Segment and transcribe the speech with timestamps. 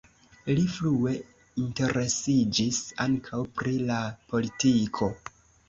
[0.51, 1.13] Li frue
[1.65, 4.01] interesiĝis ankaŭ pri la
[4.35, 5.15] politiko.